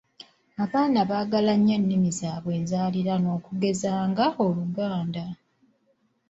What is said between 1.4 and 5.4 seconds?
nnyo ennimi zaabwe enzaaliranwa okugeza nga, Oluganda."